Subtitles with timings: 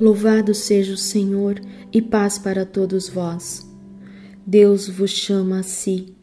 [0.00, 1.60] Louvado seja o Senhor
[1.92, 3.68] e paz para todos vós.
[4.46, 6.14] Deus vos chama a si.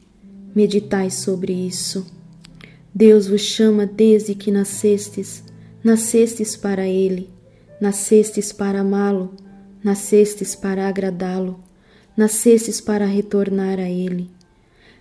[0.55, 2.07] Meditai sobre isso.
[2.91, 5.43] Deus vos chama desde que nascestes,
[5.83, 7.29] nascestes para Ele,
[7.79, 9.35] nascestes para amá-lo,
[9.83, 11.59] nascestes para agradá-lo,
[12.17, 14.31] nascestes para retornar a Ele.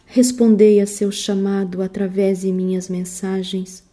[0.04, 3.85] Respondei a seu chamado através de minhas mensagens.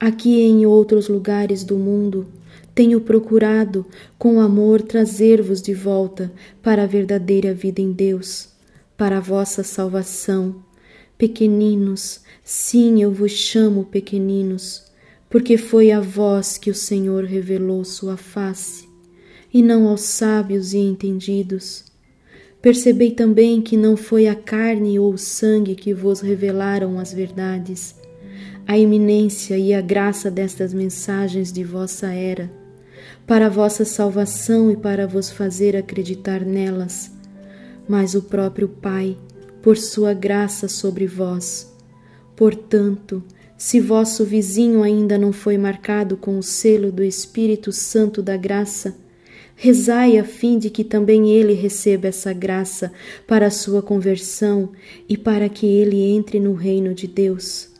[0.00, 2.28] Aqui e em outros lugares do mundo,
[2.72, 3.84] tenho procurado,
[4.16, 6.32] com amor, trazer-vos de volta
[6.62, 8.50] para a verdadeira vida em Deus,
[8.96, 10.62] para a vossa salvação.
[11.18, 14.84] Pequeninos, sim, eu vos chamo pequeninos,
[15.28, 18.88] porque foi a vós que o Senhor revelou sua face,
[19.52, 21.86] e não aos sábios e entendidos.
[22.62, 27.96] Percebei também que não foi a carne ou o sangue que vos revelaram as verdades.
[28.66, 32.50] A iminência e a graça destas mensagens de vossa era
[33.28, 37.12] para vossa salvação e para vos fazer acreditar nelas,
[37.86, 39.18] mas o próprio Pai,
[39.60, 41.70] por sua graça sobre vós.
[42.34, 43.22] Portanto,
[43.56, 48.96] se vosso vizinho ainda não foi marcado com o selo do Espírito Santo da graça,
[49.56, 52.92] rezai a fim de que também ele receba essa graça
[53.26, 54.70] para a sua conversão
[55.08, 57.77] e para que ele entre no reino de Deus.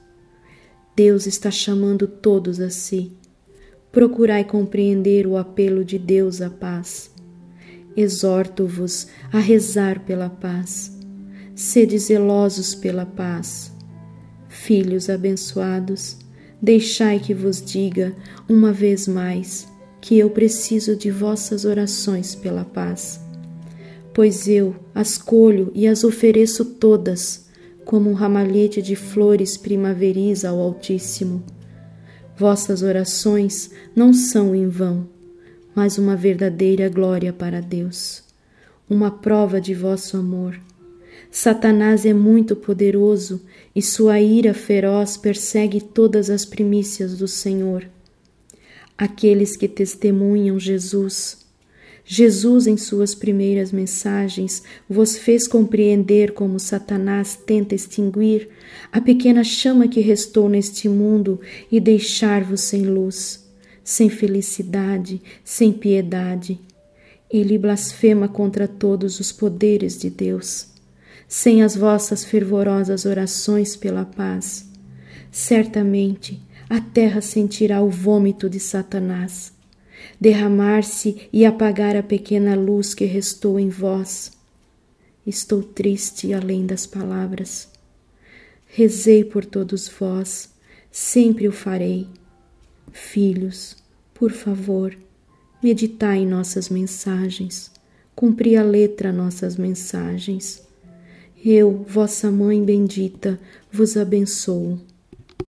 [0.98, 3.12] Deus está chamando todos a si
[3.92, 7.12] procurai compreender o apelo de Deus à paz.
[7.96, 10.98] Exorto-vos a rezar pela paz.
[11.54, 13.72] Sede zelosos pela paz.
[14.48, 16.16] Filhos abençoados,
[16.60, 18.16] deixai que vos diga
[18.48, 19.69] uma vez mais
[20.00, 23.20] que eu preciso de vossas orações pela paz.
[24.12, 27.47] Pois eu as colho e as ofereço todas,
[27.89, 31.42] como um ramalhete de flores primaveris ao Altíssimo
[32.36, 35.08] Vossas orações não são em vão,
[35.75, 38.22] mas uma verdadeira glória para Deus,
[38.91, 40.61] uma prova de vosso amor.
[41.31, 43.41] Satanás é muito poderoso
[43.75, 47.88] e sua ira feroz persegue todas as primícias do Senhor.
[48.98, 51.47] Aqueles que testemunham Jesus
[52.10, 58.48] Jesus, em suas primeiras mensagens, vos fez compreender como Satanás tenta extinguir
[58.91, 61.38] a pequena chama que restou neste mundo
[61.70, 63.47] e deixar-vos sem luz,
[63.84, 66.58] sem felicidade, sem piedade.
[67.30, 70.68] Ele blasfema contra todos os poderes de Deus.
[71.28, 74.66] Sem as vossas fervorosas orações pela paz,
[75.30, 79.57] certamente a terra sentirá o vômito de Satanás
[80.20, 84.32] derramar-se e apagar a pequena luz que restou em vós.
[85.26, 87.69] Estou triste além das palavras.
[88.66, 90.50] Rezei por todos vós,
[90.91, 92.06] sempre o farei.
[92.92, 93.76] Filhos,
[94.14, 94.97] por favor,
[95.62, 97.70] meditai em nossas mensagens,
[98.15, 100.66] cumpri a letra nossas mensagens.
[101.44, 103.38] Eu, vossa mãe bendita,
[103.70, 104.78] vos abençoo.